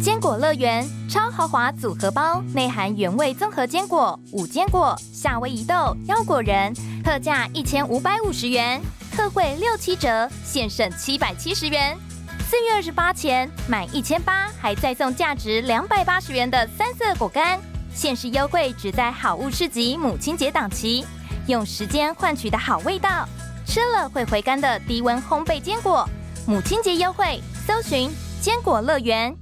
[0.00, 8.80] 坚果乐园超豪华组合包，内含原味综合坚果、五坚果、夏威夷豆、腰果仁，特价一千五百五十元，
[9.10, 11.96] 特惠六七折，现省七百七十元。
[12.48, 17.60] 四月二十八前满一千八，还再送价值两百八十元的三色果干，
[17.92, 21.04] 限时优惠只在好物市集母亲节档期，
[21.48, 23.28] 用时间换取的好味道，
[23.66, 26.08] 吃了会回甘的低温烘焙坚果，
[26.46, 28.08] 母亲节优惠，搜寻
[28.40, 29.36] 坚果乐园。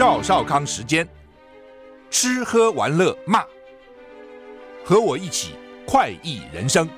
[0.00, 1.06] 赵少康时间，
[2.08, 3.44] 吃喝玩乐骂。
[4.82, 5.50] 和我一起
[5.86, 6.88] 快意人生。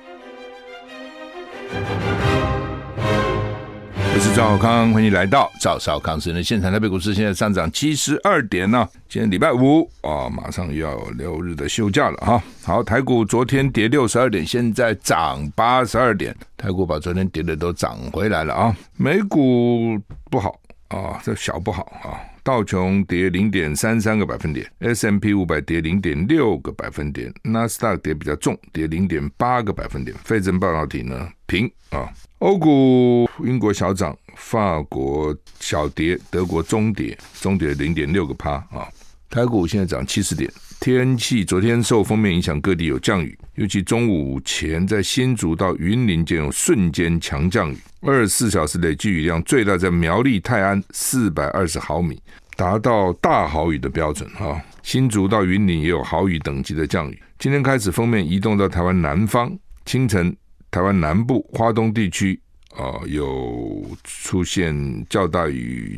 [3.97, 6.71] 我是赵少康，欢迎来到赵少康时间现场。
[6.71, 8.87] 台北股市现在上涨七十二点呢。
[9.09, 12.41] 今天礼拜五啊，马上要六日的休假了哈。
[12.63, 16.33] 好，台股昨天跌六十二点，现在涨八十二点。
[16.55, 18.73] 台股把昨天跌的都涨回来了啊。
[18.95, 19.99] 美股
[20.31, 20.57] 不好
[20.87, 22.31] 啊，这小不好啊。
[22.43, 30.15] 道琼跌零点三三个百分点，S&P 五百跌零点六个百分点，纳斯达克跌比较重，跌零点八个百分点。
[30.25, 38.89] 费城半导体呢平啊，欧股英国小涨，法国小跌，德国中跌，中跌零点六个趴啊。
[39.29, 40.51] 台股现在涨七十点。
[40.83, 52.21] 天气昨天受锋面影响，各地有降雨，尤其中午前在新竹到云林间有瞬间强降雨，二十四小时累计雨量最大在苗栗泰安四百二十毫米，
[52.57, 54.61] 达到大豪雨的标准哈。
[54.81, 57.17] 新竹到云林也有豪雨等级的降雨。
[57.39, 60.35] 今天开始锋面移动到台湾南方，清晨
[60.69, 62.37] 台湾南部、花东地区
[62.75, 65.97] 啊有出现较大雨。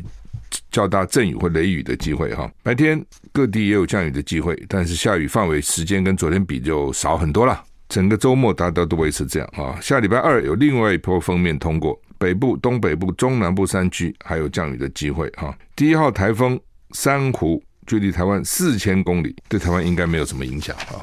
[0.70, 3.02] 较大阵雨或雷雨的机会哈，白天
[3.32, 7.62] 各地也有降雨的机会，但是下雨范围时间跟昨天比就少很多了。
[7.88, 9.78] 整个周末大家都维持这样啊。
[9.80, 15.56] 下礼拜二有另外一波锋面通过北部、东北部、中南部山区，还有降雨的机会哈。
[15.76, 16.58] 第一号台风
[16.90, 20.98] 珊瑚距离台湾四千公里，对台湾应该没有什么影响啊，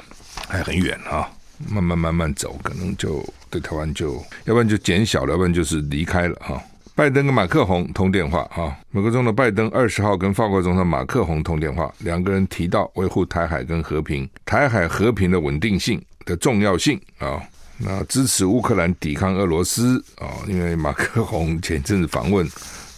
[0.50, 1.30] 还很远啊，
[1.70, 6.62] 慢慢慢慢走，可能就对台湾就要不然就减小了，要不然就是离开了哈。
[6.96, 17.42] 拜登跟马克宏通电话啊，美国总统拜登二十号跟法国总统马克宏通电话，两个人提到维护台海跟和平、台海和平的稳定性的重要性啊，
[17.80, 22.48] 那支持乌克兰抵抗俄罗斯啊，因为马克宏前阵子访问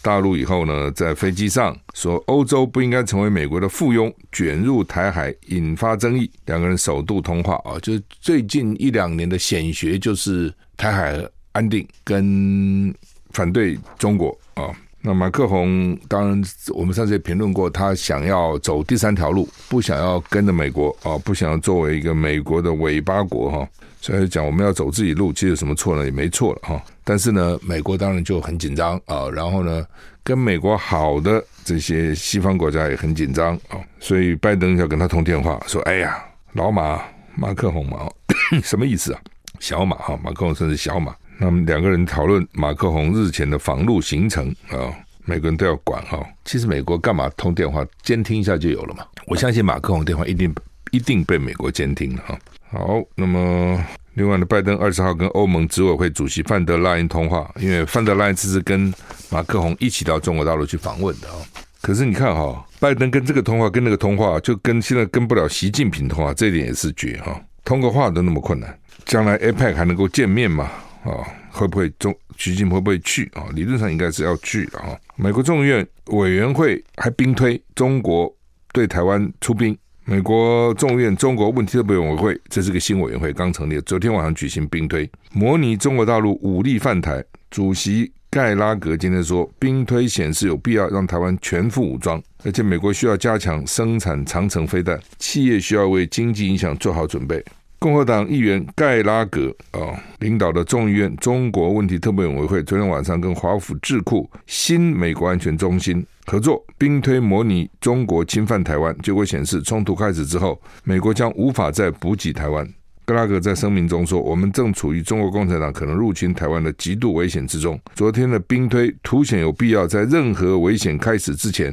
[0.02, 11.18] 大陆以后呢，在飞机上说欧洲不应该成为美国的附庸，卷入台海引发争议，两个人首度通话啊，就最近一两年的显学就是台海
[11.54, 12.94] 安定跟。
[13.36, 16.42] 反对中国啊，那马克宏当然，
[16.74, 23.68] 我们上次也评论过，他想要走第三条路，不想要跟着美国啊，不想要作为一个美国的尾巴国哈，
[24.00, 26.06] 所以讲我们要走自己路，其实有什么错呢？
[26.06, 26.82] 也没错了哈。
[27.04, 29.86] 但是呢，美国当然就很紧张啊，然后呢，
[30.24, 37.02] 跟美国好的这些西方国家也很紧张啊，所以拜登要跟他通电话，说：“哎呀，老马
[37.36, 38.10] 马克宏嘛，
[38.64, 39.20] 什么意思啊？
[39.60, 44.94] 小马哈，马克宏甚至小马。”那么两个人讨论马克宏日前的访陆行程啊，
[45.26, 46.26] 每个人都要管哈。
[46.46, 49.06] 其实美国干嘛通电话监听一下就有了嘛？
[49.28, 50.54] 我相信马克宏电话一定
[50.92, 52.40] 一定被美国监听了哈。
[52.72, 58.94] 好，那么另外呢，拜登二十号跟欧盟执委会主席范德拉因通话，因为范德拉恩这是跟
[59.30, 61.36] 马克宏一起到中国大陆去访问的啊。
[61.82, 67.40] 可是你看哈，拜登跟这个通话跟那个通话，就跟现在跟不了习近平通话，这一点也是绝哈。
[67.64, 70.72] 通个话都那么困难，将来 APEC 还能够见面吗？
[71.06, 73.46] 啊，会不会中习近平会不会去啊？
[73.54, 74.98] 理论上应该是要去的啊。
[75.16, 78.36] 美国众议院委员会还兵推中国
[78.74, 79.78] 对台湾出兵。
[80.08, 87.24] 美国众议院中国问题特别委员会，这是个新委员会，刚成立，昨天晚上举行兵推，模拟中国大陆武力犯台。
[87.50, 97.44] 主席盖拉格今天说，兵推显示有必要让台湾全副武装，而且美国需要加强生产长城飞弹，企业需要为经济影响做好准备。
[97.86, 108.98] 共和党议员盖拉格啊、哦、领导的众议院中国问题特别委员会昨天晚上跟华府智库新美国安全中心合作，兵推模拟中国侵犯台湾。
[109.04, 112.68] 结果显示，冲突开始之后，美国将无法再补给台湾。
[113.06, 117.80] 盖拉格在声明中说：“我们正处于中国共产党可能入侵台湾的极度危险之中。
[117.94, 121.72] 昨天的兵推凸显有必要在任何危险开始之前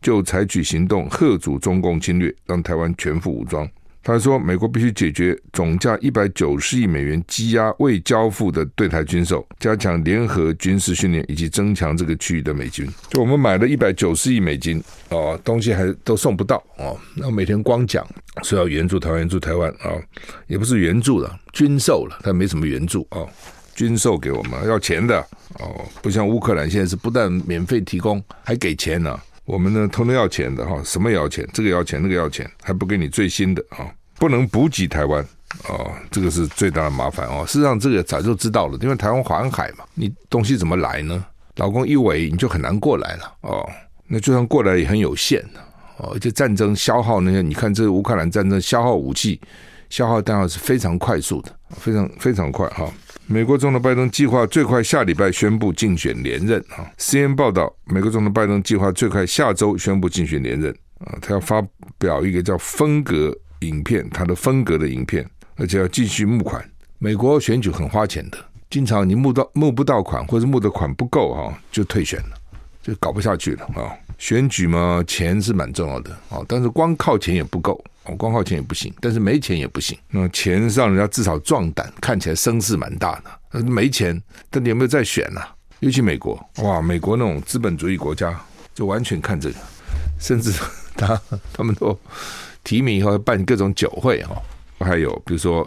[0.00, 3.64] 就采取行动，吓阻中共侵略，让台湾全副武装。”
[4.02, 12.88] 他说，美国必须解决总价一百九十亿美元积压未交付的对台军售，加强联合军事训练以及增强这个区域的美军。
[13.10, 16.98] 就我们买了一百九十亿美金哦，东西还都送不到哦。
[17.14, 18.04] 那每天光讲
[18.42, 19.94] 说要援助台湾，援助台湾啊，
[20.48, 23.22] 也不是援助了，军售了，他没什么援助啊，
[23.74, 25.20] 军售给我们要钱的
[25.60, 29.16] 哦，不像乌克兰现在是不但免费提供，还给钱呢。
[29.44, 35.22] 我们呢，通通要钱的哈，什么要钱，这个要钱，那个要钱，还不给你最新的啊，不能补给台湾
[35.68, 37.44] 啊，这个是最大的麻烦哦。
[37.46, 41.24] 事实上，这个早就知道了，因为台湾环海嘛，你东西怎么来呢？
[41.56, 43.68] 老公一围，你就很难过来了哦。
[44.06, 45.42] 那就算过来也很有限
[45.96, 49.40] 哦，而且战争消耗那些，你看这乌克兰战争消耗武器、
[49.90, 52.92] 消耗弹药是非常快速的，非常非常快哈。
[53.26, 56.84] 美国总统拜登计划最快下礼拜宣布竞选连任啊。
[56.98, 61.16] CNN 报道，美国总统拜登计划最快下周宣布竞选连任啊。
[61.22, 61.62] 他要发
[61.98, 65.24] 表一个叫风格影片，他的风格的影片，
[65.56, 66.62] 而且要继续募款。
[66.98, 72.36] 美国选举很花钱的，经常你募到募不到款，或者募的款不够哈，就退选了，
[72.82, 73.94] 就搞不下去了啊。
[74.18, 77.82] 选举嘛，钱是蛮重要的啊，但是光靠钱也不够。
[78.04, 79.96] 哦，光靠钱也不行，但是没钱也不行。
[80.10, 83.62] 那钱让人家至少壮胆，看起来声势蛮大的。
[83.62, 84.20] 没钱，
[84.50, 85.54] 但你有没有再选呢、啊？
[85.80, 88.36] 尤其美国，哇，美国那种资本主义国家，
[88.74, 89.56] 就完全看这个，
[90.18, 90.52] 甚至
[90.96, 91.20] 他
[91.52, 91.98] 他们都
[92.64, 94.34] 提名以后要办各种酒会哈。
[94.80, 95.64] 还有比如说，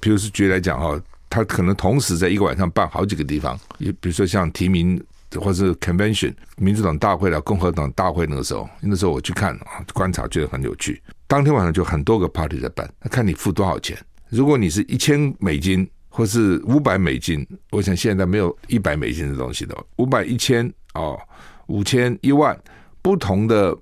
[0.00, 5.00] 比如说举例来讲哈，他可能同时在一个晚上办好几个地方，也比如说像提名。
[5.40, 11.02] 或是 convention 民主党大会了，共和党大会那个时候，那时候我去看啊，观察觉得很有趣。
[11.26, 13.96] 当天晚上就很多个 party 在办，那看你付多少钱。
[14.30, 21.18] 如果你是一千美金或是五百美金，我想现在没有一百美金的东西的，五百、一千哦，
[21.66, 22.58] 五千、一万，
[23.02, 23.76] 不同的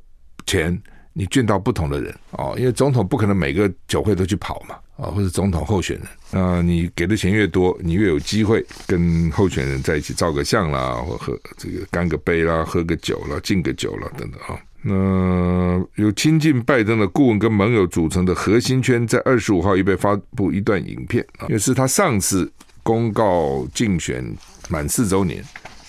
[0.46, 0.80] 钱
[1.18, 4.76] 你见到不同的人哦，因为总统不可能每个酒会都去跑嘛。
[4.96, 14.58] 啊，或者总统候选人，那你给的钱越多，你越有机会跟候选人在一起照个相啦，或喝这个干个杯啦，喝个酒啦，敬个酒啦，等等啊。
[14.80, 22.50] 那由亲近拜登的顾问跟盟友组成的核心圈，在二十五号预备发布一段影片啊，也是他上次
[22.82, 24.24] 公告竞选
[24.70, 25.44] 满四周年，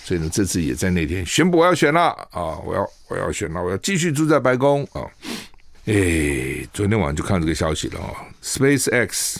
[0.08, 2.00] 所以呢，这次也在那天宣布我要选了
[2.30, 5.04] 啊，我要我要选了，我要继续住在白宫啊。
[5.84, 9.36] 哎，昨天晚上就看这个消息了啊！SpaceX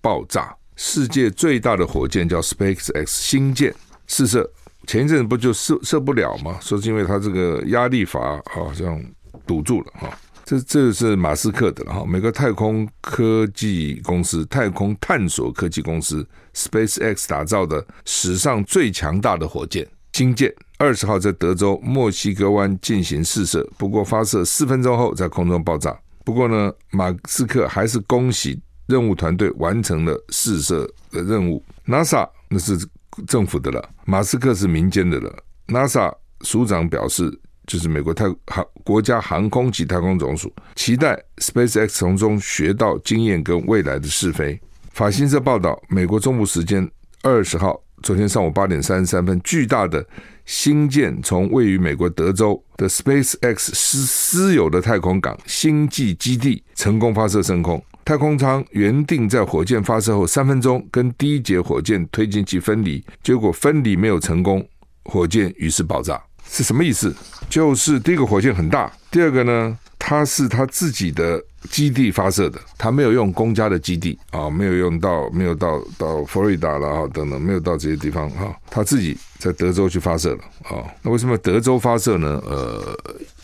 [0.00, 3.74] 爆炸，世界最大的火箭叫 SpaceX 星舰
[4.06, 4.50] 试射，
[4.86, 6.58] 前一阵不就射射不了吗？
[6.62, 8.98] 说是因为它这个压力阀好像
[9.46, 10.18] 堵住了哈。
[10.46, 19.86] 这这是马斯克的哈，美国太空科技公司、太空探索科技公司 SpaceX 打造的史上最强大的火箭
[20.16, 20.50] 星舰。
[20.78, 25.94] 二十号在德州墨西哥湾进行试射，不过发射四分钟后在空中爆炸。
[26.24, 31.62] 不过呢，马斯克还是恭喜任务团队完成了试射的任务。
[31.86, 32.78] NASA 那是
[33.26, 35.30] 政府的了，马斯克是民间的了。
[35.66, 36.10] NASA
[36.40, 37.30] 署长表示，
[37.66, 44.58] 就是美国太航国家航空及太空总署，期待 SpaceX 从中学到经验跟未来的试飞。
[44.92, 46.90] 法新社报道，美国中部时间
[47.22, 47.78] 二十号。
[48.02, 50.06] 昨天上午八点三十三分，巨大的
[50.44, 57.82] 星舰从位于美国德州的 SpaceX 私私有的太空港星际基地成功发射升空。
[58.04, 64.64] 太空舱原定在火箭发射后三分钟跟第一节火箭推进器分离，结果分离没有成功，
[65.04, 66.22] 火箭于是爆炸。
[66.48, 67.12] 是什么意思？
[67.50, 71.42] 就是第一个火箭很大，第二个呢，它是它自己的。
[71.66, 80.84] 基地发射的，他没有用公家的基地啊，没有用到，没有到到佛罗里达了啊，等等，没有到这些地方哈，他自己在德州去发射了啊。
[81.02, 82.40] 那为什么德州发射呢？
[82.46, 82.98] 呃，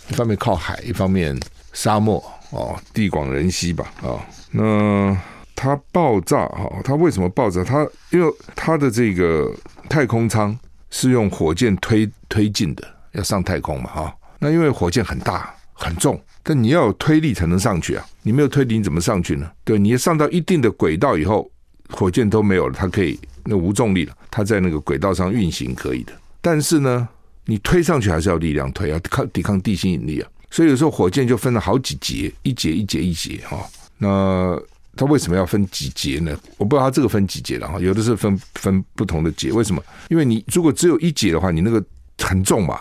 [0.08, 1.38] 一方面靠海，一方面
[1.72, 4.18] 沙漠哦，地广人稀吧啊。
[4.50, 5.16] 那
[5.54, 7.62] 它爆炸哈，它为什么爆炸？
[7.62, 9.50] 它因为它的这个
[9.88, 10.58] 太空舱
[10.90, 14.14] 是用火箭推推进的，要上太空嘛哈。
[14.38, 16.20] 那因为火箭很大很重。
[16.42, 18.04] 但你要有推力才能上去啊！
[18.22, 19.50] 你没有推力，你怎么上去呢？
[19.64, 21.50] 对，你要上到一定的轨道以后，
[21.90, 26.12] 火箭都没有了，它可以那无重力了，它在那个轨道上运行可以的。
[26.40, 27.08] 但是呢，
[27.44, 30.28] 你推上去还是要力量推，啊抗抵抗地心引力啊。
[30.50, 33.64] 所以有时候火箭就分了好几节，一节一节一节哈。
[33.96, 34.60] 那
[34.96, 36.36] 它为什么要分几节呢？
[36.58, 37.78] 我不知道它这个分几节了哈。
[37.78, 39.82] 有的是分分不同的节，为什么？
[40.08, 41.82] 因为你如果只有一节的话，你那个
[42.18, 42.80] 很重嘛，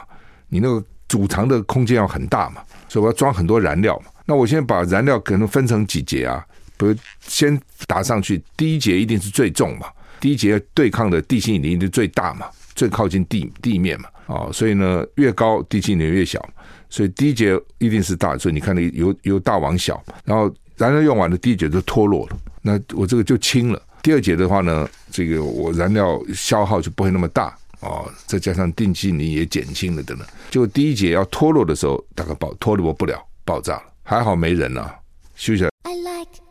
[0.50, 2.62] 你那个储藏的空间要很大嘛。
[2.92, 6.46] 所以我要装很多燃料嘛，那我现在把燃料可能分成几节啊？
[6.76, 7.58] 比如先
[7.88, 9.88] 打上去，第一节一定是最重嘛，
[10.20, 16.46] 第一节对抗的地心引力一定最大嘛，最靠近地地面嘛，啊，所以呢越高地心引力越小，
[16.90, 23.82] 所以第一节一定是大，所以你看那由由大往小，然后燃料用完了，第一节就脱落了，那我这个就轻了。
[24.04, 27.58] 第二节的话呢，这个我燃料消耗就不会那么大。
[27.82, 30.26] 哦，再加上定期你也减轻了等等。
[30.50, 34.96] 就第一节要脱落的时候，大概爆脱落不了，爆炸了，还好没人啊，
[35.36, 35.66] 休息。
[35.84, 36.42] I like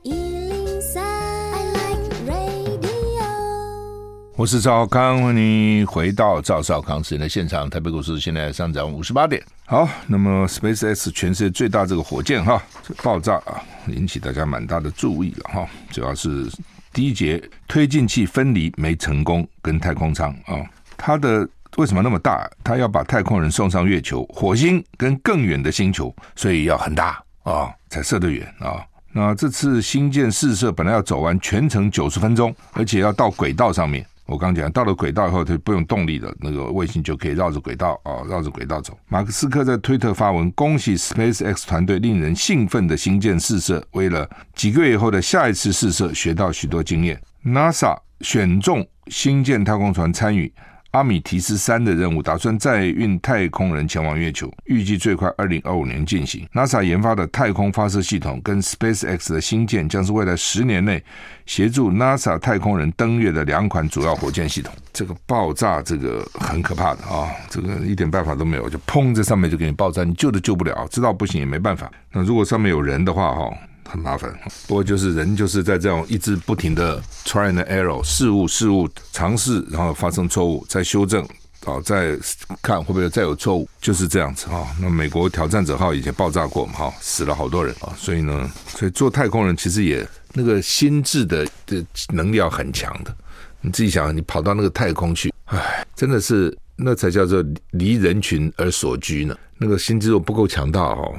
[4.37, 7.68] 我是赵康，欢迎回到赵少康时间的现场。
[7.68, 9.44] 台北股市现在上涨五十八点。
[9.66, 12.62] 好，那么 SpaceX 全世界最大这个火箭哈，
[13.02, 15.68] 爆炸啊，引起大家蛮大的注意了哈。
[15.90, 16.50] 主要是
[16.90, 20.64] 第一节推进器分离没成功，跟太空舱啊，
[21.02, 22.47] 它的为什么那么大？
[22.62, 28.85] 它要把太空人送上月球、火星跟更远的星球，所以要很大啊，才射得远啊。
[29.12, 34.04] 那这次星舰试射本来要走完全程九十分钟，而且要到轨道上面。
[34.26, 38.97] 我刚讲到了轨道以后，它不用动力的那个卫星就可以绕着轨道啊，绕着轨道走。
[39.09, 47.21] 马克斯克在推特发文，恭喜 SpaceX 团队令人兴奋的星舰试射，为了几个月以后的下一次试射学到许多经验。
[47.45, 50.52] NASA 选中星舰太空船参与。
[50.92, 56.44] 阿米提斯三的任务打算载运太空人前往月球，预计最快二零二五年进行。
[56.52, 61.02] NASA 研发的太空发射系统跟 SpaceX 的星舰将是未来十年内
[61.47, 64.75] 协助 NASA 太空人登月的两款主要火箭系统。
[64.92, 67.30] 这个爆炸，这个很可怕的啊！
[67.49, 71.88] 这个一点办法都没有，就砰在上面就给你爆炸，你救都救不了，知道不行也没办法。
[72.11, 73.49] 那如果上面有人的话，哈。
[73.90, 74.32] 很麻烦，
[74.68, 81.25] 不过就是人就是在这种一直不停的 try and error 事物事物尝试，然后发生错误，再修正
[81.64, 82.16] 啊，再
[82.62, 84.64] 看会不会再有错误，就是这样子啊。
[84.80, 87.92] 那美国挑战者号以前爆炸过嘛，哈，死了好多人啊。
[87.99, 93.12] 所以呢，所以做太空人其实也那个心智的的能力要很强的。
[93.61, 99.37] 你自己想，你跑到那个太空去，唉，真的是那才叫做离人群而所居呢。
[99.59, 101.12] 那个心智如果不够强大哦，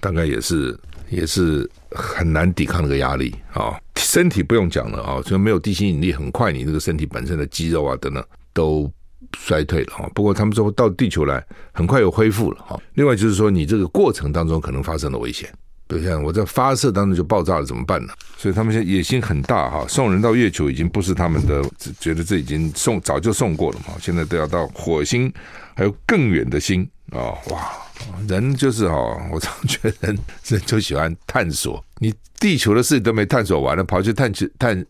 [0.00, 0.76] 大概也是。
[1.08, 8.90] 也是很难抵抗那个压力啊，身体不用讲了啊，所以没有地心引力，很快你这个身体本身的肌肉啊等等都
[9.36, 10.10] 衰退了啊。
[10.14, 12.78] 不过他们说到地球来，很快又恢复了啊。
[12.94, 15.52] 另外就是说，你这个过程当中可能发生的危险，
[15.88, 18.12] 比如像我在发射当中就爆炸了，怎么办呢？
[18.36, 21.62] 所以他们现在野心很大哈，送人到月球已经不是他们的，
[22.00, 25.32] 觉得这已经送早就送过了嘛，现在都要到火星，
[25.74, 27.72] 还有更远的星啊，哇！
[28.28, 28.94] 人就是哈，
[29.32, 31.82] 我常觉得人人就喜欢探索。
[31.98, 34.84] 你地球的事都没探索完了，跑去探求探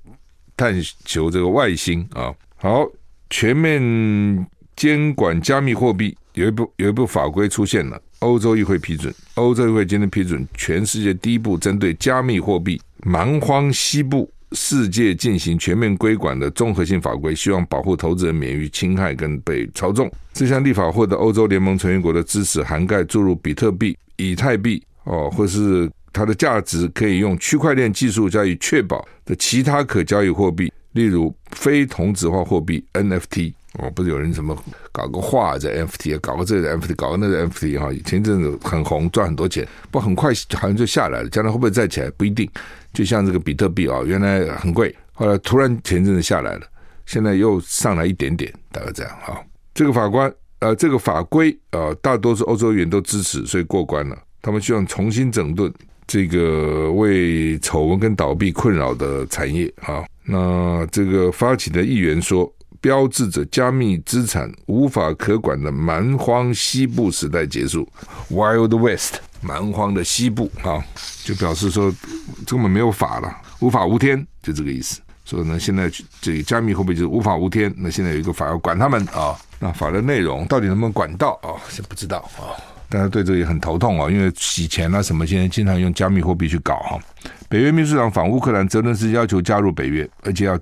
[0.57, 0.75] 探
[1.05, 2.35] 求这个外星啊！
[2.57, 2.85] 好，
[3.31, 14.31] 全面监管加密货币，有一部有一部法规出现了，欧洲议会批准，欧洲议会今天批准全世界第一部针对加密货币蛮荒西部。
[14.53, 20.11] 世界进行全面规管的综合性法规，希望保护投资人免于侵害跟被操纵。
[20.33, 33.53] 这项立法获得欧洲联盟成员国的支持，涵盖注入比特币、以太币哦，或是它的价值可以用区块链技术加以确保的其他可交易货币，例如非同质化货币 NFT。
[33.79, 34.57] 哦，不是有人什么
[34.93, 42.49] 搞个画在 FT，搞个这个 FT，搞个那个 FT 哈，前阵子很红，赚很多钱，不很快好像就下来了，将来会不会再起来不一定。
[42.93, 46.63] 就像这个比特币啊，原来很贵，后来突然前阵子下来了，
[47.05, 49.39] 现在又上来一点点，大概这样哈。
[49.75, 54.17] 这个法官呃，这个法规啊，大多数欧洲议员都支持，所以过关了。
[54.41, 55.71] 他们希望重新整顿
[56.07, 60.05] 这个为丑闻跟倒闭困扰的产业啊。
[60.25, 62.51] 那这个发起的议员说，
[62.87, 67.85] 标志着加密资产无法可管的蛮荒西部时代结束
[68.31, 69.17] ，Wild West。
[69.41, 70.83] 蛮荒的西部啊，
[71.25, 71.93] 就表示说
[72.47, 75.01] 根本没有法了，无法无天，就这个意思。
[75.25, 75.91] 所以呢，现在
[76.21, 77.73] 这个加密货币就是无法无天。
[77.77, 81.59] 那现在有一个法要管他们啊，那法的内容到底能不能管到啊？
[81.69, 82.55] 是不知道啊。
[82.89, 86.99] 大家对这个也很头痛啊，因为洗钱啊什么，现在经常用加密货币去搞哈。
[87.49, 90.57] 北约秘书长访乌克兰，泽伦斯要求加入北约，而且要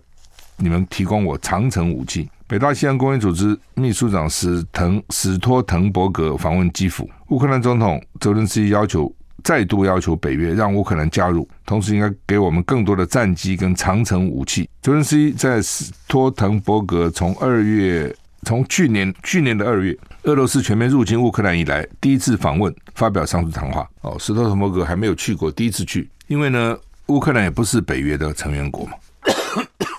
[0.56, 2.28] 你们提供我长城武器。
[2.46, 14.68] 北大西洋公约组织秘书长史滕史托滕伯格访问基辅，乌克兰总统泽伦斯基要求再度要求北约让乌克兰加入，同时应该给我们更多的战机跟长城武器。
[14.82, 23.88] 泽伦斯基在史托滕伯格从二月从去年去年的二月俄罗斯全面入侵乌克兰以来第一次访问，发表上述谈话。
[24.02, 28.92] 哦，史托滕伯格还没有去过，第一次去，因为呢，乌克兰也不是北约的成员国嘛。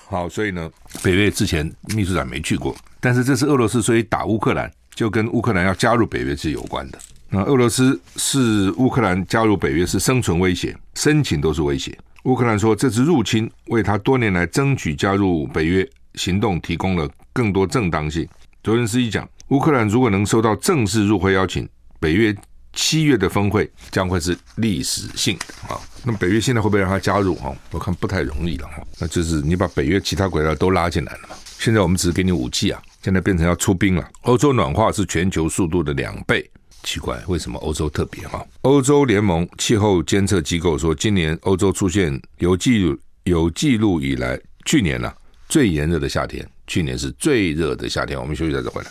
[0.08, 0.70] 好，所以呢，
[1.02, 6.98] 北约之前秘书长没去过，但是这是俄罗斯，所以打乌克兰就跟乌克兰要加入北约是有关的。
[7.28, 11.98] 那俄罗斯是乌克兰加入北约是生存威胁，申请都是威胁。
[12.22, 18.26] 乌克兰说这次入侵为他多年来争取加入北约行动提供了更多正当性。
[18.62, 22.32] 泽伦斯基讲，乌克兰如果能收到正式入会邀请，北约
[22.76, 25.80] 七月的峰会将会是历史性的啊。
[26.04, 27.52] 那么北约现在会不会让他加入哈？
[27.72, 28.80] 我看不太容易了哈。
[29.00, 31.34] 那就是你把北约其他国家都拉进来了嘛。
[31.58, 34.08] 现在我们只是给你武器啊，现在变成要出兵了。
[34.20, 36.48] 欧洲暖化是全球速度的两倍，
[36.82, 38.46] 奇怪，为什么欧洲特别哈？
[38.60, 45.16] 欧洲联盟气候监测机构说，今年欧洲出现有记录有记录以来去年呢、啊、
[45.48, 48.20] 最炎热的夏天，去年是最热的夏天。
[48.20, 48.90] 我们休息再走回来。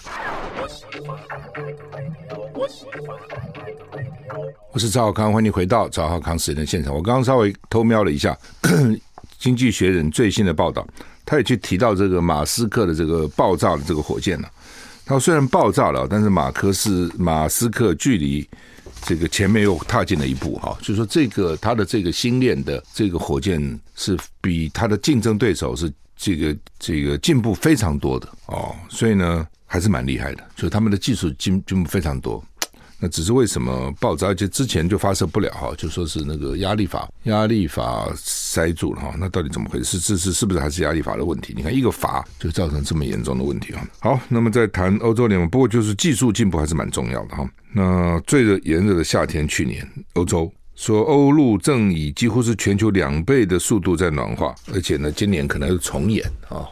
[4.74, 6.94] 我是赵浩康，欢迎回到赵浩康时间的现场。
[6.94, 8.38] 我刚刚稍微偷瞄了一下
[9.40, 10.86] 《经济学人》最新的报道，
[11.26, 14.52] 他也去提到这个马斯克的这个爆炸的这个火箭了。
[15.06, 18.48] 他虽然爆炸了，但是马克是马斯克距离
[19.04, 32.44] 这个前面又踏进了一步哈，就是说这个他的这个星链的这个火箭是比他的竞争对手是这个这个进步非常多的哦，所以呢还是蛮厉害的，就是他们的技术进进步非常多。
[33.00, 34.28] 那只是为什么爆炸？
[34.28, 39.14] 而且之前就发射不了哈，就说是那个压力阀，压力阀塞住了哈。
[39.20, 40.00] 那到底怎么回事？
[40.00, 41.54] 这是是不是还是压力阀的问题？
[41.56, 43.88] 你看一个阀就造成这么严重的问题啊。
[44.00, 47.50] 好，那么在谈欧洲联盟，不过就是技术进步还是蛮重要的哈。
[47.74, 56.66] 那最热炎热的夏天，去年欧洲说欧陆正以几乎是全球两倍的速度在暖化，而且呢，今年可能是重演啊。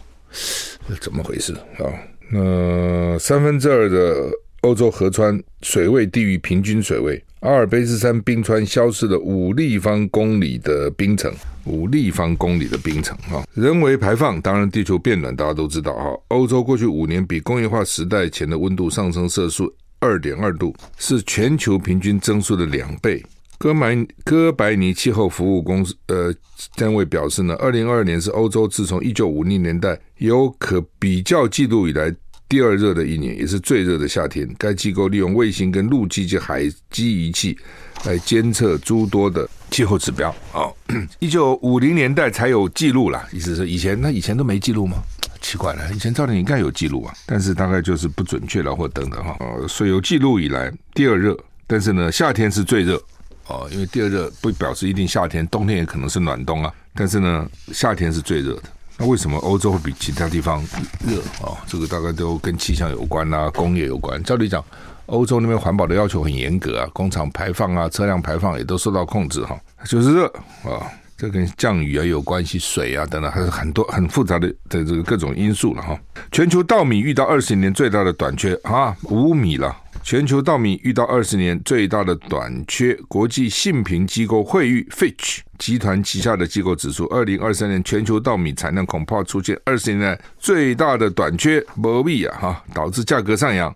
[1.01, 1.83] 怎么回事啊？
[2.31, 4.31] 那三分之二的。
[4.63, 11.31] 欧洲河川水位低于平均水位，阿尔卑斯山冰川消失了五立方公里的冰层，
[11.65, 13.43] 五立方公里的冰层哈。
[13.53, 16.17] 人为排放，当然地球变暖，大家都知道哈。
[16.29, 19.63] 欧洲过去五年比工业化时代前的温度上升摄氏
[19.99, 23.21] 二点二度，是全球平均增速的两倍。
[23.57, 26.33] 哥白哥白尼气候服务公司呃
[26.75, 32.15] 单位表示呢，二零二二年是欧洲自从一九五零年代有可比较记录以来。
[32.53, 34.47] 第二热的一年，也是最热的夏天。
[34.59, 37.57] 该机构利用卫星跟陆基及海基仪器
[38.05, 40.29] 来监测诸多的气候指标。
[40.53, 40.71] 哦，
[41.17, 45.01] 一九五零年代才有记录啦，意思是以前那以前都没记录吗？
[45.41, 49.35] 奇怪了，以前照理应该有记录啊，但是大概就是不准确了，或等等哈。
[49.39, 53.01] 呃，所以有记录以来第二热，但是呢，夏天是最热
[53.47, 56.71] 哦，因为第二热不表示一定夏天，冬天也可能是暖冬啊。
[56.93, 58.63] 但是呢，夏天是最热的。
[58.97, 60.63] 那为什么欧洲会比其他地方
[61.07, 61.57] 热啊？
[61.67, 64.21] 这个大概都跟气象有关啊，工业有关。
[64.23, 64.63] 照理讲，
[65.07, 70.27] 欧洲那边环保的要求很严格啊，工厂排放啊，车辆排放也都受到控制哈，就是热
[70.63, 70.85] 啊。
[71.15, 75.97] 这跟降雨啊有关系，水啊等等，还是很多很复杂的的这个各种因素了哈。
[76.31, 79.73] 全球稻米遇到二十年最大的短缺啊，无米了。
[80.01, 93.73] 全球稻米遇到二十年最大的短缺，国际信评机构惠誉 Fitch 集团旗下的机构指出，二零二三年全球稻米产量恐怕出现二十年来最大的短缺，没米啊哈，导致价格上扬，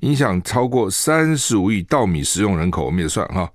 [0.00, 3.50] 影响超过三十五亿稻米食用人口，我们也算哈。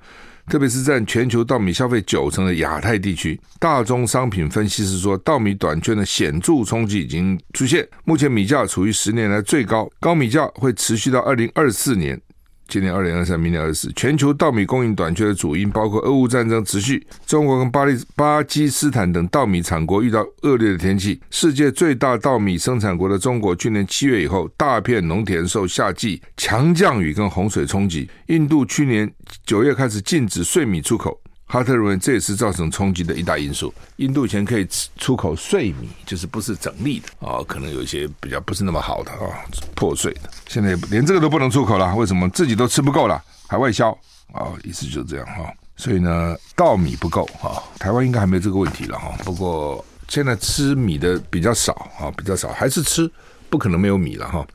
[0.48, 7.88] 特别是占全球稻米消费九成的亚太地区，大宗商品分析师说，稻米短缺的显著冲击已经出现。
[8.04, 12.20] 目前米价处于十年来最高，高米价会持续到二零二四年。
[12.68, 21.22] 今年二零二三，明年二四，全球稻米供应短缺的主因包括俄乌战争持续，中国跟巴黎巴基斯坦等稻米产国遇到恶劣的天气。
[21.30, 28.10] 世界最大稻米生产国的中国，去年七月以后，大片农田受夏季强降雨跟洪水冲击。
[28.28, 29.12] 印度去年
[29.46, 31.22] 九月开始禁止碎米出口。
[31.48, 33.74] 哈特认为这也是造成冲击的一大因素。
[33.98, 40.30] 印度以前可以出口碎米，就是不是整粒的啊、可能有一些比较不是那么好的啊、破碎的。
[40.48, 42.28] 现在连这个都不能出口了，为什么？
[42.30, 43.92] 自己都吃不够了，还外销
[44.34, 53.10] 啊、意思就是这样哈、所以呢，稻米不够哈、台湾应该还没这个问题了哈、不过现在吃米的比较少啊、比较少，还是吃，
[53.50, 54.46] 不可能没有米了哈。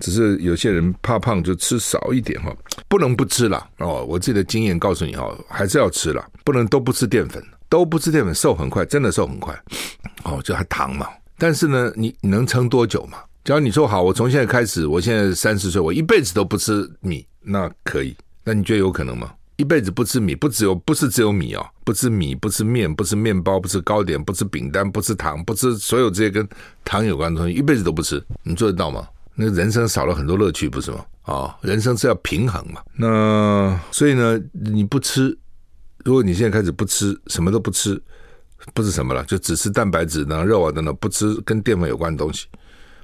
[0.00, 2.54] 只是有些人怕胖，就吃少一点哈，
[2.88, 4.04] 不能不吃了哦。
[4.04, 9.54] 我自己的经验告诉你哈，还是要吃了，不能都不吃淀粉，都不吃淀粉瘦很快，真的瘦很快
[10.24, 10.40] 哦。
[10.42, 11.06] 就还糖嘛，
[11.36, 13.18] 但是呢，你你能撑多久嘛？
[13.44, 18.14] 假如你说好，我从现在开始，我现在三十岁，我一辈子都不吃米，那可以？
[18.44, 19.32] 那你觉得有可能吗？
[19.56, 26.48] 一辈子不吃米，不只有不是只有米哦，不吃米，不吃面，不吃面包，不吃糕点，不吃饼干，不吃糖，不吃所有这些跟
[26.84, 29.08] 糖有关的东西，一辈子都不吃，你做得到吗？
[29.40, 30.98] 那人生少了很多乐趣，不是吗？
[31.22, 32.82] 啊、哦，人生是要平衡嘛。
[32.96, 35.38] 那所以呢，你不吃，
[36.04, 38.02] 如果你现在开始不吃，什么都不吃，
[38.74, 42.46] 不是什么了，就只吃蛋白质、然后肉啊等等，不吃跟淀粉有关的东西，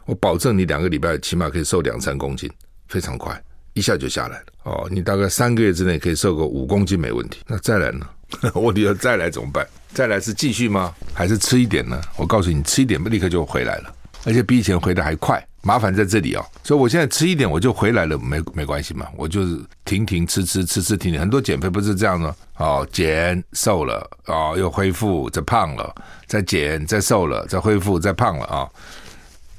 [0.07, 2.51] 我保证你两个礼拜起码可以瘦两三公斤，
[2.89, 3.41] 非常快，
[3.75, 4.47] 一下就下来了。
[4.65, 7.43] 哦，你大概三个月之内可以瘦个五公斤没问题。
[7.47, 8.05] 那再来呢？
[8.55, 9.65] 我你要再来怎么办？
[9.93, 10.93] 再来是继续吗？
[11.13, 12.01] 还是吃一点呢？
[12.17, 13.95] 我告诉你，吃一点不立刻就回来了。
[14.25, 15.41] 而且比以前回的还快。
[15.65, 21.19] 麻烦在这里哦，所以我现在吃一点我就回来了，没没关系嘛，我就是停停吃吃吃吃停停。
[21.19, 25.95] 很多减肥不是这样的哦，减瘦了哦，又恢复再胖了，
[26.27, 28.69] 再减再瘦了，再恢复再胖了啊、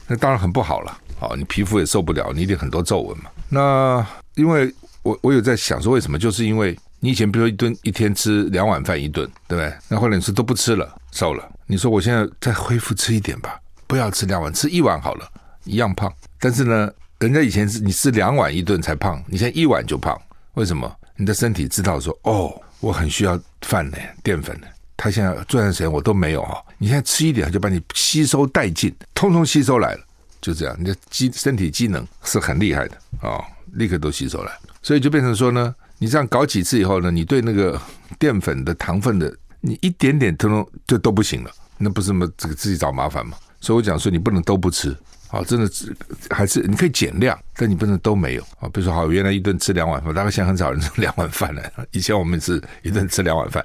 [0.07, 0.97] 那当然很不好了。
[1.21, 3.25] 哦，你皮肤也受不了，你一定很多皱纹嘛。
[3.49, 9.73] 那因为我我有在想说为什么，就是因为你以前比如说一顿一天吃两碗饭一顿，对不对？
[9.87, 11.43] 那后来你是都不吃了，瘦了。
[11.67, 15.25] 你说我现在再恢复吃一点吧，不要吃两碗，吃一碗好了。
[15.65, 20.19] 一样胖，但是呢，人家以前是你吃两碗一顿才胖，你现在一碗就胖，
[20.53, 20.89] 为什么？
[21.17, 24.67] 你的身体知道说，哦，我很需要饭呢，淀粉呢。
[24.97, 29.99] 他现在这段时间我都没有哈，你现在吃一点就把你吸收殆尽，通通吸收来了，
[30.39, 34.51] 就这样，你的机身体机能是很厉害的啊、立刻都吸收来，
[34.81, 37.79] 所以就变成说呢，你这样搞几次以后呢，你对那个
[38.17, 43.37] 淀粉的糖分的，你一点点通通就都不行了，那不是么这个自己找麻烦吗？
[43.59, 44.95] 所以我讲说你不能都不吃。
[45.35, 45.93] 好，真的是
[46.29, 48.69] 还是你可以减量，但你不能都没有啊。
[48.69, 51.61] 比如说，好，原来一顿吃两碗饭，大概现在很少人吃 两碗饭了。
[51.91, 53.61] 以前我们是一顿吃两碗饭，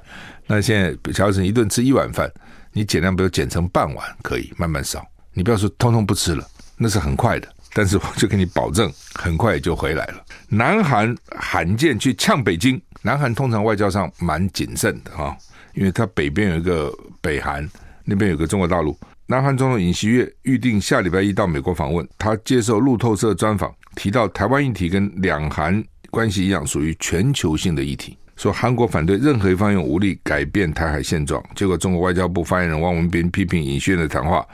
[0.47, 2.29] 那现在假如是一顿吃一碗饭，
[2.73, 5.01] 你减量，比如减成半碗，可以慢慢少。
[5.31, 7.47] 你不要说通通不吃了，那是很快的。
[7.71, 10.25] 但是我就给你保证，很快也就回来了。
[10.49, 15.37] 南韩罕见去呛北京，南韩通常外交上蛮谨慎的哈，
[15.73, 17.65] 因为它北边有一个北韩，
[18.03, 18.99] 那边有个中国大陆。
[19.27, 22.07] 南韩总统尹锡悦预定下礼拜一到美国访问。
[22.17, 28.17] 他接受路透社专访，提到台湾议题跟两韩关系一样，属于全球性的议题。
[28.35, 31.41] 说韩国反对任何一方用武力改变台海现状。
[31.55, 34.45] 结果，中国外交部发言人汪文斌批评尹锡悦的谈话，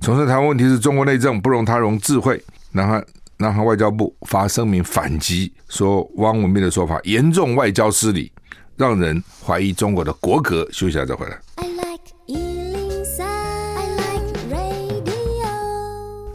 [0.00, 2.42] 重申台湾问题是中国内政，不容他人智慧。
[2.72, 3.06] 南韩
[3.38, 8.32] 南韩外交部发声明反击，说汪文斌的说法严重外交失礼，
[8.76, 10.68] 让人怀疑中国的国格。
[10.72, 11.38] 休息下再回来。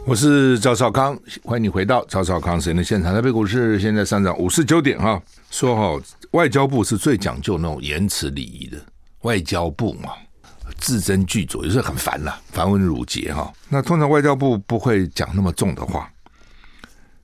[0.04, 3.14] 我是赵少康，欢迎你回到赵少康时间的现场。
[3.14, 5.22] 台北股市现在上涨五十九点哈。
[5.48, 8.78] 说哈，外交部是最讲究那种言辞礼仪的，
[9.20, 10.10] 外交部嘛，
[10.76, 13.52] 字斟句酌，有时候很烦呐，繁文缛节哈。
[13.68, 16.10] 那通常外交部不会讲那么重的话。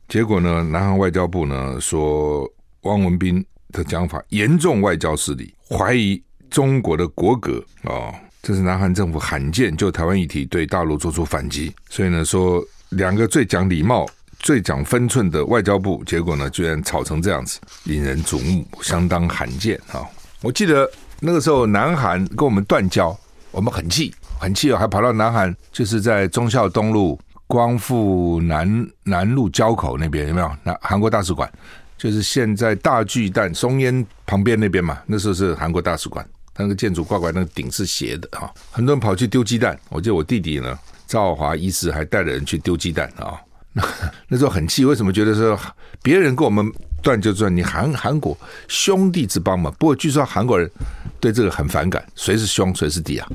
[0.09, 2.49] 结果呢，南韩外交部呢说
[2.83, 8.15] 汪文斌的讲法严重外交失礼，怀疑中国的国格啊。
[8.41, 14.07] 这是南韩政府罕见就台湾议题对大陆做出反击，所以呢，说两个最讲礼貌、
[14.39, 20.09] 最讲分寸的外交部，结果呢，居然吵成这样子，引人瞩目，相当罕见哈。
[20.41, 20.89] 我记得
[21.21, 23.15] 那个时候，南韩跟我们断交，
[23.51, 30.51] 我们很气，很气哦，还跑到南韩，就是在忠孝东路、光复南南路交口那边，有没有？
[30.63, 31.51] 那韩国大使馆，
[31.99, 36.25] 就是现在大巨蛋松烟旁边那边嘛，那时候是韩国大使馆。
[36.59, 39.79] 那个建筑怪怪，那个顶是斜的哈，很多人跑去丢鸡蛋。
[39.89, 43.41] 我记得我弟弟呢，赵华医师还带着人去丢鸡蛋啊。
[43.73, 43.87] 那
[44.29, 45.59] 那时候很气，为什么觉得说
[46.03, 47.55] 别人跟我们断就断？
[47.55, 49.71] 你韩韩国兄弟之邦嘛。
[49.79, 50.69] 不过据说韩国人
[51.21, 53.29] 对这个很反感，谁是兄谁是弟啊？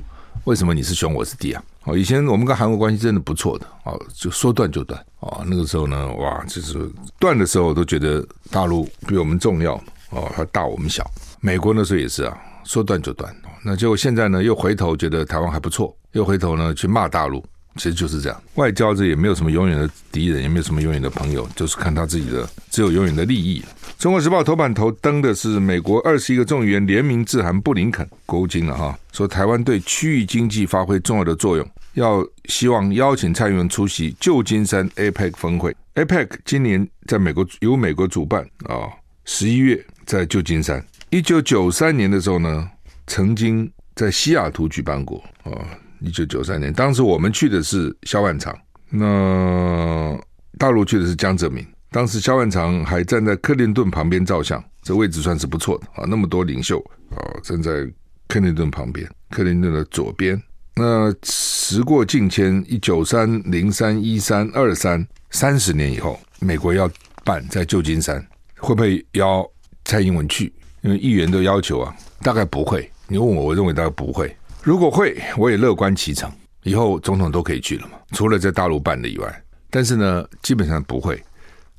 [0.44, 1.64] 为什么你是兄我是弟啊？
[1.86, 5.44] 哦，以前我们跟韩国关系真的不错的哦，就说断就断哦。
[5.48, 9.76] 那个时候呢，哇，就是断的时候都觉得大陆比我们重要
[10.10, 11.10] 哦，他大我们小。
[11.40, 12.38] 美国那时候也是啊。
[12.66, 17.44] 说断就断，那结果现在呢，又回头觉得台湾还不错，又回头呢去骂大陆，
[17.76, 18.44] 其实就是这样。
[18.56, 23.64] 外交这也没有什么永远的敌人，也没有什么永远的朋友，就是看他自己的，只有永远的利益。
[23.98, 35.76] 中国时报头版头登的是美国二十一个众议员联名致函布林肯国务卿了哈，说台湾对区域经济发挥重要的作用，要希望邀请蔡英文出席旧金山 APEC 峰会。
[35.96, 38.90] APEC 今年在美国由美国主办啊，
[39.26, 40.84] 十一月在旧金山。
[41.14, 42.68] 一九九三年的时候呢，
[43.06, 45.52] 曾经在西雅图举办过啊。
[46.00, 48.58] 一九九三年，当时我们去的是萧万长，
[48.90, 50.20] 那
[50.58, 51.64] 大陆去的是江泽民。
[51.92, 56.04] 当时萧万长还站在克林顿旁边照相，这位置算是不错的啊。
[56.10, 57.88] 那么多领袖啊，站在
[58.28, 60.42] 克林顿旁边，克林顿的左边。
[60.76, 66.90] 那时过境迁，一九三零三一三二三三十年以后，美国要
[67.24, 68.20] 办在旧金山，
[68.58, 69.48] 会不会邀
[69.86, 70.52] 蔡英文去？
[70.84, 72.90] 因为议员都要求啊，大概不会。
[73.08, 74.36] 你问我，我认为大概不会。
[74.62, 76.32] 如果会，我也乐观其成。
[76.64, 79.44] 以后总统都可以去了嘛，除了在大陆办的以外。
[79.70, 81.22] 但是呢，基本上不会。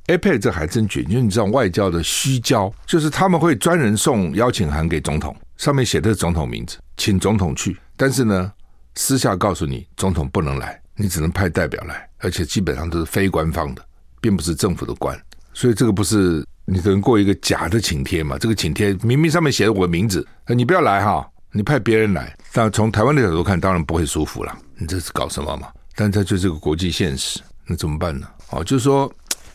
[0.07, 7.77] APEC 这还真绝，因为你知道外交的虚交，就是他们会专人送邀请函给总统，上面写的是总统名字，请总统去。
[7.95, 8.51] 但是呢，
[8.95, 13.83] 私下告诉你，总统不能来，你只能派代表来，而且基本上都是非官方的，
[14.21, 15.19] 并不是政府的官。
[15.53, 16.43] 所以这个不是。
[16.65, 18.37] 你等于过一个假的请帖嘛？
[18.37, 22.35] 这个请帖明明上面写了我的名字，你不要来哈，你派别人来。
[22.51, 24.57] 但从台湾的角度看，当然不会舒服了。
[24.77, 25.67] 你这是搞什么嘛？
[25.95, 28.27] 但它就是个国际现实，那怎么办呢？
[28.49, 29.11] 哦，就是说，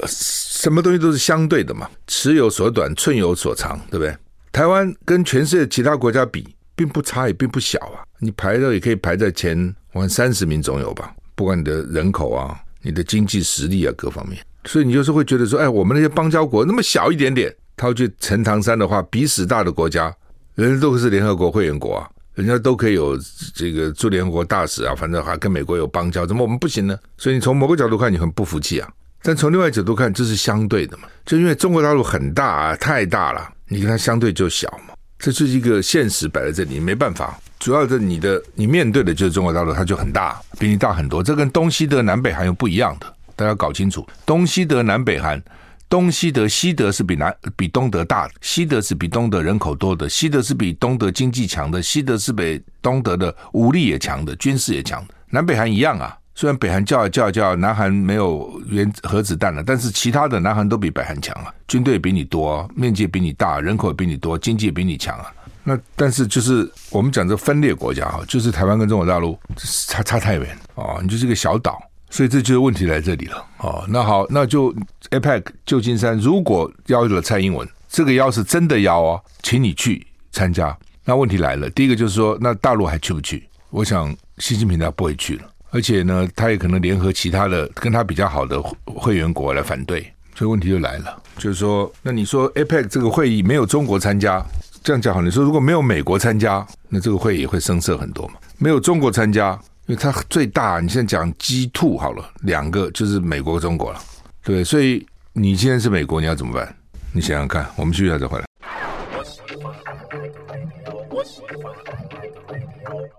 [0.07, 4.17] 什么东西都是相对的嘛，尺有所短，寸有所长，对不对？
[4.53, 8.03] 台湾跟全世界其他国家比，并不差，也并不小啊。
[8.19, 11.15] 你排的也可以排在前，我看三十名总有吧。
[11.35, 20.15] 不管你的人口啊，你的经济实力啊，各方面，所以你就是会觉得说，哎，我们那些邦交国那么小一点点，套句陈唐山的话，比死大的国家，
[20.55, 23.19] 人家都是联合国会员国啊，人家都可以有
[23.55, 26.99] 这个驻联合国大使啊，反正还跟美国有邦交，怎么我们不行呢？
[27.17, 28.89] 所以你从某个角度看，你很不服气啊。
[29.23, 33.53] 但从另外角度看，这是相对的嘛，就因为中国大陆很大啊，太大了。
[33.69, 37.39] 你跟它相对就小嘛，这就是一个现实摆在这里，没办法。
[37.59, 41.23] 主要的你的你面对的就是中国大陆，它就很大，比你大很多。
[41.23, 44.07] 这跟东西的、南北韩又不一样的，大家搞清楚。
[44.27, 45.43] 东西德、南北韩，
[45.89, 55.15] 东西德西德是比南比东德大，西德是比东德人口多的，西德是比东德经济强的，西德是比东德的武力也强的，军事也强的。
[55.31, 56.15] 南北韩一样啊。
[56.35, 65.33] 虽然北韩叫啊叫啊叫，南韩没有原核子弹了，但是其他的南韩都比北韩强啊，军队比你多，面积比你大，人口比你多，经济比你强啊。
[65.65, 71.79] 那但是就是我们讲这分裂国家哈，就是台湾跟中国大陆差差太远哦，你就是一个小岛，
[72.11, 73.85] 所以这就是问题来这里了哦。
[73.89, 74.75] 那好，那就
[75.11, 80.77] APEC 旧金山如果邀了蔡英文，这个邀是真的邀哦，请你去参加。
[81.05, 83.49] 那问题来了，第一个就是说，那大陆还去不去？
[83.71, 85.45] 我想习近平他不会去了。
[85.71, 90.01] 而且呢，他也可能联合其他的跟他比较好的会员国来反对，
[90.35, 94.45] 所以问题就来了，就是说，那你说 APEC 这个会议没有中国参加，
[94.83, 98.35] 这样讲好，你说如果没有美国参加，那这个会议也会生涩很多嘛？
[98.59, 99.57] 没有中国参加，
[99.91, 104.01] 因为它最大，你现在讲 G2 好了，两个就是美国、中国了，
[104.45, 106.73] 对，所以你现在是美国，你要怎么办？
[107.13, 108.45] 你想想看，我们继续再回来。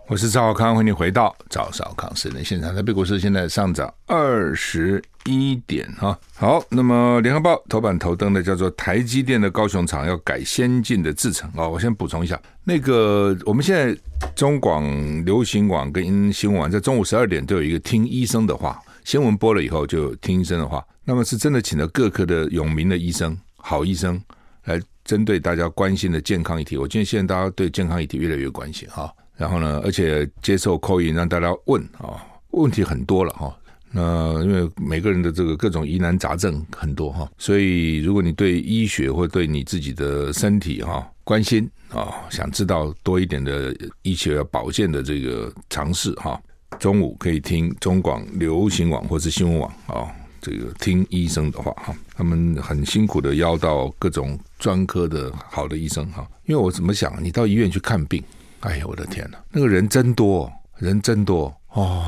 [0.07, 2.73] 我是赵少康，欢迎回到赵少康私人现场。
[2.73, 6.17] 台北股市现在上涨二十一点哈。
[6.35, 11.67] 好，那么联合报头版头登的叫做台积电的高雄厂要改先进的制程啊。
[11.67, 13.95] 我先补充一下，那个我们现在
[14.35, 14.83] 中广
[15.25, 20.83] 流行网跟新闻网在中午十二点都有一个听医生的话，新闻播了以后就听医生的话。
[21.03, 24.21] 那么是真的请了各科的有名的医生、好医生
[24.65, 26.77] 来针对大家关心的健康议题。
[26.77, 29.11] 我觉得现在大家对健康议题越来越关心哈。
[29.35, 33.51] 然后呢，而且接受 call in 让大家问啊，问题很多了哈。
[33.91, 46.41] 那因为每个人的这个各种疑难杂症很多哈，所以如果你对医学或对你自己的身体哈关心啊，想知道多一点的医学保健的这个常识哈，
[46.79, 56.25] 中午可以听中广流行网或是新闻网啊，这个听医生的话哈，他们很辛苦的邀到各种专科的好的医生哈。
[56.45, 58.23] 因为我怎么想，你到医院去看病。
[58.61, 62.03] 哎呀，我的天哪，那个人真多，人真多哦！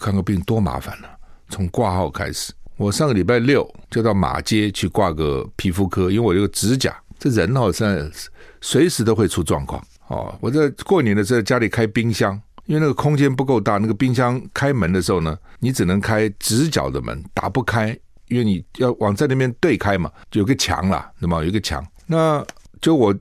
[0.00, 1.06] 看个病多麻烦呢，
[1.48, 8.10] 从挂号开始，我上个礼拜六就到马街去挂个皮肤科，因为我有个指甲，这人好像
[8.60, 10.36] 随时都会出状况哦。
[10.40, 21.44] 我在过年的时候家里开冰箱，因为那个空间不够大，那个冰箱开门的时候呢，你只能开直角的门，打不开，因为你要往在那边对开嘛，有个墙啦，对吗？
[21.44, 22.44] 有个墙，那
[22.80, 23.14] 就我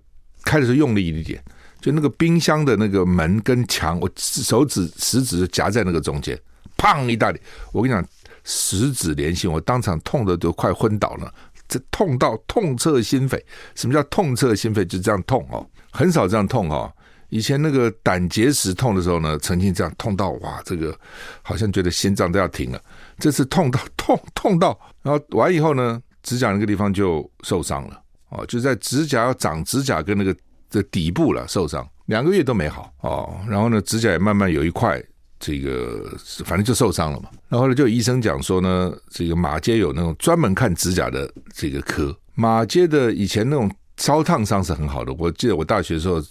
[0.44, 1.44] 开的时候用力一点。
[1.82, 6.40] 就那个冰箱的那个门跟墙，我手指食指夹在那个中间，
[6.78, 7.42] 砰一大力，
[7.74, 8.06] 我跟你讲，
[8.44, 11.34] 十指连心，我当场痛得都快昏倒了，
[11.68, 13.42] 这痛到痛彻心扉。
[13.74, 14.86] 什么叫痛彻心扉？
[14.86, 16.92] 就这样痛哦，很少这样痛哦。
[17.30, 20.96] 以前那个胆结石痛的时候呢，曾经这样痛到哇，这个
[21.42, 22.80] 好像觉得心脏都要停了。
[23.18, 30.36] 这次痛到 痛痛到，然后完以后呢，指甲那个地方就受伤了哦，就在指甲要长指甲跟那个。
[30.72, 33.38] 这底部了受伤，两个月都没好哦。
[33.46, 35.04] 然后呢，指甲也慢慢有一块，
[35.38, 37.30] 这个反正就受伤了嘛。
[37.50, 42.18] 然后呢，就有医生讲说呢，这个马街有那种专门看指甲的这个科。
[42.36, 46.22] 马街的以前那种烧烫伤是很好的，我记得我大学的时候，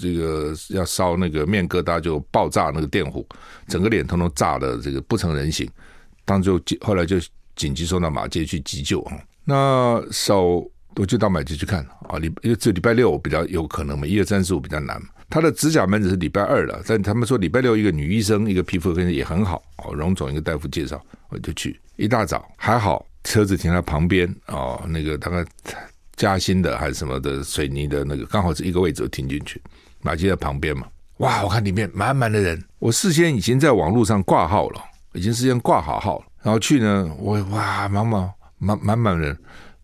[0.00, 3.22] 这个要烧那个面疙瘩就爆炸那个电弧，
[3.68, 5.68] 整个脸通通炸的这个不成人形。
[6.24, 7.18] 当就后来就
[7.54, 9.12] 紧急送到马街去急救啊。
[9.44, 10.66] 那手。
[10.96, 15.00] 我就到马偕去看啊，礼因为这礼拜六比较有可能嘛，一二三四五比较难。
[15.30, 21.00] 他的指甲门只是礼拜二了，但他们说礼拜六一个女医生，一个皮肤科也很好哦，荣总一个大夫介绍，
[21.30, 21.80] 我就去。
[21.96, 25.42] 一大早还好，车子停在旁边哦，那个大概
[26.16, 29.60] 嘉兴的还是什么的水泥的那个，刚好是一个位置停进去。
[30.02, 30.86] 马偕在旁边嘛，
[31.18, 34.82] 哇，我看里面满满的人，我事先已经在网络上挂号了，
[35.14, 39.34] 已经事先挂好号了，然后去呢，我哇，满满满满满人。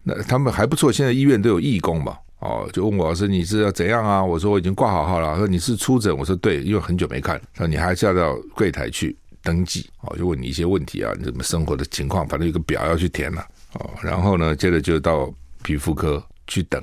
[0.09, 4.25] 那他们还不错，现在医院都有义工嘛，哦，就问我说你是要怎样啊？
[4.25, 5.37] 我说我已经挂好号了。
[5.37, 7.41] 说你是初诊，我说对，因为很久没看。
[7.55, 13.45] 说你还是要到柜台去登记哦，就问你一些问题啊，你怎么生活的情况，反正有个表要去填了
[13.75, 13.91] 哦。
[14.03, 16.83] 然后呢，接着就到皮肤科去等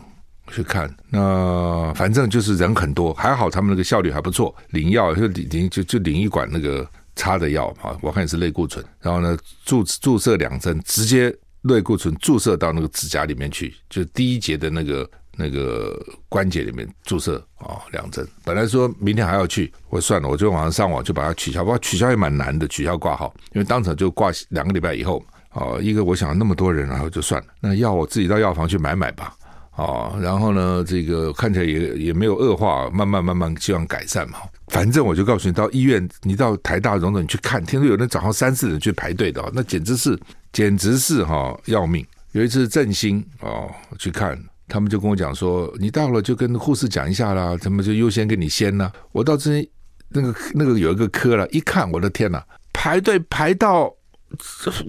[0.51, 0.93] 去看。
[1.09, 8.83] 那反正就是人很多，还好他们那个效率还不错，领药就领就就领一管那个擦的药啊，我看也是类固醇。
[8.99, 11.33] 然后呢，注注射两针，直接
[11.65, 15.09] 类固醇注射到那个指甲里面去，就第一节的那个。
[15.37, 18.25] 那个关节里面注射啊，两针。
[18.45, 21.61] 本来说明天还要去，我算了，我就晚上上网就把它取消。
[21.61, 25.21] 不过取消也蛮难的，取消挂号，因为当场就挂两个礼拜以后。
[25.51, 27.47] 哦，一个我想那么多人，然后就算了。
[27.59, 29.35] 那药我自己到药房去买买吧。
[29.75, 34.37] 哦，然后呢，这个看起来也也没有恶化，慢慢慢慢希望改善嘛。
[34.67, 40.17] 反正我就告诉你，到医院，你到台大荣总你去看，听说有人早上三四点去排队的，那简直是
[40.55, 42.05] 简直是哈要命。
[42.31, 44.41] 有一次振兴哦去看。
[44.67, 48.91] 他们就跟我讲说，你到了就跟护士讲一下啦，他们就优先给你先呢。
[49.11, 49.63] 我到这
[50.09, 52.41] 那个那个有一个科了，一看我的天呐，
[52.73, 53.93] 排队排到，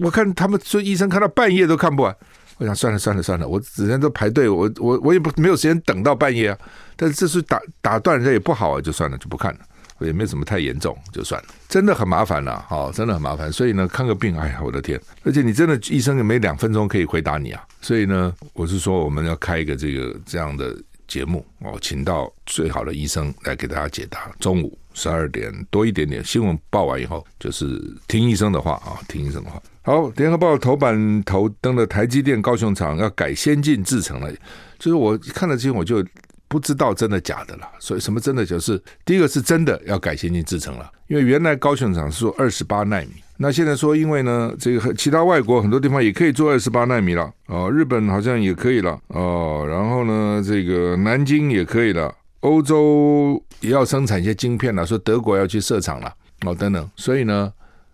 [0.01, 2.17] 我看他们说医生看到半夜都看不完。
[2.57, 6.57] 我想算了算了算了，我只能都排队，我我我也不没有时间等到半夜啊。
[6.95, 9.59] 但是这是打打断人家也不好啊，就算了就不看了。
[9.99, 11.49] 也没什么太严重，就算了。
[11.67, 13.51] 真的很麻烦了，哦，真的很麻烦。
[13.51, 14.99] 所以呢，看个病，哎呀，我的天！
[15.23, 17.63] 而且你真的医生也没两分钟可以回答你啊。
[17.81, 20.75] 所以呢，我是说我们要开一个这个这样的
[21.07, 24.31] 节目哦，请到最好的医生来给大家解答。
[24.39, 29.61] 中午十二点多一点点，新闻报完以后，就是听医生的话啊，听医生的话。
[29.81, 34.31] 好，联合报头版头登的台积电高雄厂要改先进制程了，
[34.77, 36.05] 就是我看了之后我就。
[36.47, 56.13] 不知道真的假的了，所以什么真的就是第一个是真的要改先进制程了，因为原来高雄厂是做二十八纳米，那现在说因为呢这个其他外国很多地方也可以做二十八纳米了哦，日本好像也可以了哦，然后呢这个南京也可以了，欧洲也要生产一些晶片了，说德国要去设厂了
[56.45, 57.51] 哦等等，所以呢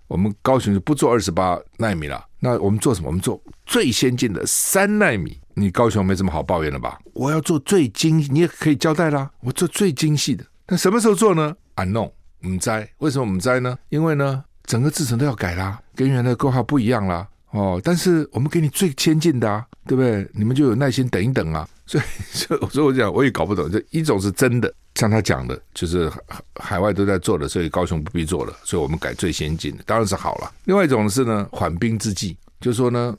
[0.07, 3.07] 我们高雄就不做二十八纳米了，那我们做什么？
[3.07, 5.39] 我们做最先进的三纳米。
[5.55, 6.99] 你高雄没什么好抱怨的吧？
[7.13, 9.29] 我要做最精，你也可以交代啦。
[9.41, 12.11] 我做最精细的，那什么时候做呢？Unknown，
[12.41, 13.77] 我们在为什么我们在呢？
[13.89, 17.27] 因为呢，整个制程都要改啦，跟原来的规划不一样啦。
[17.51, 20.27] 哦，但是我们给你最先进的啊，对不对？
[20.33, 21.67] 你们就有耐心等一等啊。
[21.85, 26.11] 所以，所以我说我讲我也搞不懂，这一种是真的，像他讲的，就是
[26.55, 30.51] 海外都在做的，所以高雄不必做了，所以我们改最先进的，当然是好了。
[30.63, 33.15] 另外一种是呢，缓兵之计，就是说呢，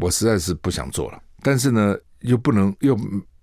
[0.00, 1.20] 我实在是不想做了。
[1.42, 2.98] 但是呢，又不能又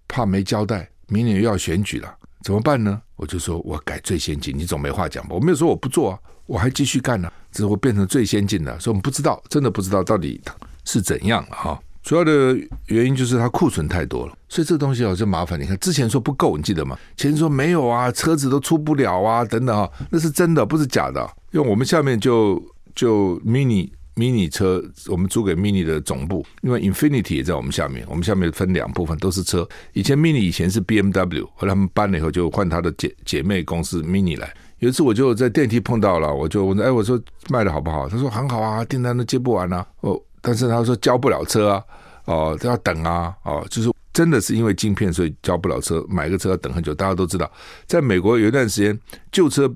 [0.07, 3.01] 怕没交代，明年又要选举了，怎么办呢？
[3.15, 5.35] 我就说我改最先进，你总没话讲吧？
[5.35, 10.39] 我没有说我不做啊，我还继续干呢、只是我变成最先进的，所以我们不知道，真的不知道到底
[10.85, 11.79] 是怎样了哈。
[12.03, 12.55] 主要的
[12.85, 15.59] 原因就是它库存太多了，所以这个东西哦就麻烦。
[15.59, 16.97] 你看之前说不够，你记得吗？
[17.17, 21.21] 前说没有啊，车子都出不了啊，等等啊，那是真的，不是假的。
[21.51, 22.63] 因为我们下面就
[22.95, 23.89] 就 mini。
[24.17, 29.67] Mini 车，我们租给 mini 的总部，因为 Infinity 也在我们下面，我们下面分两部分，都是车。
[29.93, 34.51] 以前 mini 以前是 BMW，后来他们搬了以后，就换他的姐姐妹公司 mini 来。
[34.79, 38.09] 有一次我就在电梯碰到了，我就问，哎，我说卖的好不好？
[38.09, 39.85] 他说很好啊，订单都接不完啊。
[40.01, 41.83] 哦，但是他说交不了车啊，
[42.25, 46.91] 哦，都要等啊，哦，就是真的是因为晶片，所以交不了车，买个车要等很久。
[46.93, 47.51] 大家都知道，
[47.85, 48.99] 在美国有一段时间
[49.31, 49.71] 旧车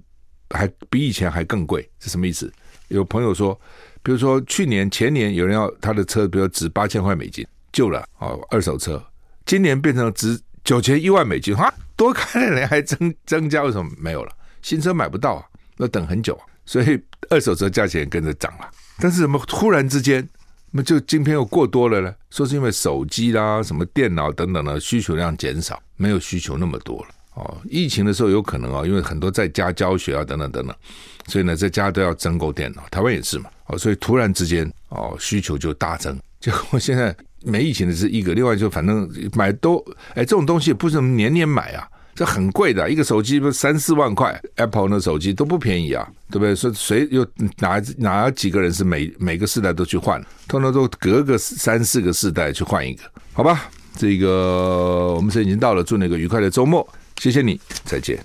[0.49, 2.51] 还比以前还更贵，是什么意思？
[2.87, 3.55] 有朋友说。
[4.03, 9.03] 比如说去年前年有人要他的车，比如值八千块美金，旧了哦，二手车，
[9.45, 14.31] 今年变成值九千一万美金，哈，多开的人还增增加，为什么没有了？
[14.61, 15.45] 新车买不到啊，
[15.77, 18.69] 要等很久啊，所以二手车价钱也跟着涨了。
[18.99, 20.27] 但是怎么突然之间，
[20.71, 22.13] 那么就今天又过多了呢？
[22.29, 27.07] 说是因为手机啦、什么电脑等等的需求量减少，没有需求那么多了。
[27.33, 30.75] 哦，疫情的时候有可能啊，因为很多在家教学啊等等等等，
[31.27, 33.49] 所以呢在家都要增购电脑，台湾也是嘛。
[33.71, 39.77] 哦，所以突然之间哦需求就大增，结果现在没疫情的是一个，另外就反正买都
[40.13, 46.53] 哎这种东西不是年年买啊，这很贵的，一个手机不三四万块，Apple 的手机都不便宜啊，对不对？
[46.55, 47.25] 说谁又
[47.57, 53.03] 哪哪几个人是每每个世代都去换，通常都隔个三四个世代去换一个，
[53.33, 53.69] 好吧？
[53.97, 56.87] 这个我们是已经到了，祝你一个愉快的周末。
[57.19, 58.17] 谢谢你，再见。